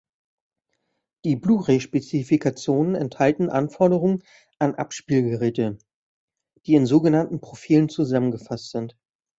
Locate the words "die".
1.25-1.35, 6.65-6.73